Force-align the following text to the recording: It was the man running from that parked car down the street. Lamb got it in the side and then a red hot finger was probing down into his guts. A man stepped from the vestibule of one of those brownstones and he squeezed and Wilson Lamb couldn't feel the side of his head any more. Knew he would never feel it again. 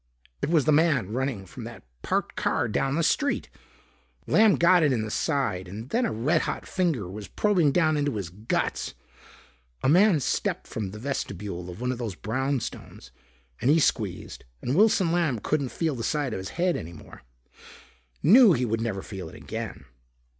It 0.41 0.49
was 0.49 0.65
the 0.65 0.71
man 0.71 1.13
running 1.13 1.45
from 1.45 1.63
that 1.65 1.83
parked 2.01 2.35
car 2.35 2.67
down 2.67 2.95
the 2.95 3.03
street. 3.03 3.51
Lamb 4.25 4.55
got 4.55 4.81
it 4.81 4.91
in 4.91 5.03
the 5.03 5.11
side 5.11 5.67
and 5.67 5.89
then 5.91 6.07
a 6.07 6.11
red 6.11 6.41
hot 6.41 6.65
finger 6.65 7.07
was 7.07 7.27
probing 7.27 7.71
down 7.71 7.95
into 7.95 8.15
his 8.15 8.29
guts. 8.31 8.95
A 9.83 9.87
man 9.89 10.19
stepped 10.19 10.65
from 10.65 10.89
the 10.89 10.97
vestibule 10.97 11.69
of 11.69 11.79
one 11.81 11.91
of 11.91 11.99
those 11.99 12.15
brownstones 12.15 13.11
and 13.61 13.69
he 13.69 13.79
squeezed 13.79 14.43
and 14.59 14.75
Wilson 14.75 15.11
Lamb 15.11 15.37
couldn't 15.37 15.69
feel 15.69 15.93
the 15.93 16.03
side 16.03 16.33
of 16.33 16.39
his 16.39 16.49
head 16.57 16.75
any 16.75 16.93
more. 16.93 17.21
Knew 18.23 18.53
he 18.53 18.65
would 18.65 18.81
never 18.81 19.03
feel 19.03 19.29
it 19.29 19.35
again. 19.35 19.85